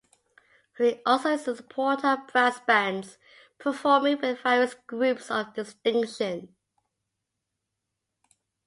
He 0.79 0.99
also 1.05 1.33
is 1.33 1.47
a 1.47 1.57
supporter 1.57 2.07
of 2.07 2.25
brass 2.25 2.59
bands, 2.59 3.19
performing 3.59 4.19
with 4.21 4.39
various 4.41 4.73
groups 4.73 5.29
of 5.29 5.53
distinction. 5.53 6.55